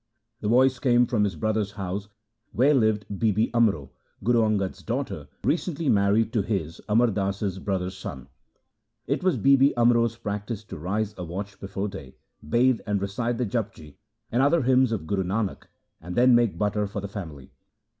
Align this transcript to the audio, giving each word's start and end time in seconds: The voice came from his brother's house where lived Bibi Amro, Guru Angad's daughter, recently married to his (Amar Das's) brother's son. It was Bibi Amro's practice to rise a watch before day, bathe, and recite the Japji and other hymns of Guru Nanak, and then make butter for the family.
The 0.39 0.47
voice 0.47 0.79
came 0.79 1.05
from 1.05 1.23
his 1.25 1.35
brother's 1.35 1.73
house 1.73 2.07
where 2.53 2.73
lived 2.73 3.05
Bibi 3.19 3.53
Amro, 3.53 3.91
Guru 4.23 4.41
Angad's 4.41 4.81
daughter, 4.81 5.27
recently 5.43 5.89
married 5.89 6.33
to 6.33 6.41
his 6.41 6.81
(Amar 6.89 7.11
Das's) 7.11 7.59
brother's 7.59 7.95
son. 7.95 8.27
It 9.05 9.23
was 9.23 9.37
Bibi 9.37 9.75
Amro's 9.77 10.17
practice 10.17 10.63
to 10.63 10.79
rise 10.79 11.13
a 11.19 11.23
watch 11.23 11.59
before 11.59 11.87
day, 11.87 12.15
bathe, 12.41 12.81
and 12.87 12.99
recite 12.99 13.37
the 13.37 13.45
Japji 13.45 13.97
and 14.31 14.41
other 14.41 14.63
hymns 14.63 14.91
of 14.91 15.05
Guru 15.05 15.21
Nanak, 15.21 15.65
and 16.01 16.15
then 16.15 16.33
make 16.33 16.57
butter 16.57 16.87
for 16.87 16.99
the 16.99 17.07
family. 17.07 17.51